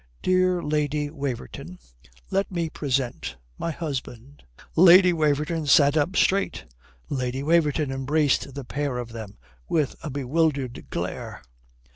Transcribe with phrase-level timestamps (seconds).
[0.23, 1.77] "Dear Lady Waverton,
[2.31, 4.43] let me present my husband."
[4.75, 6.65] Lady Waverton sat up straight.
[7.07, 9.37] Lady Waverton embraced the pair of them
[9.69, 11.43] with a bewildered glare.